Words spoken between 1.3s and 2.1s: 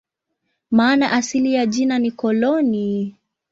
ya jina